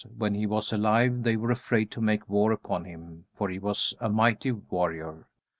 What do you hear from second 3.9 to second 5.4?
a mighty warrior.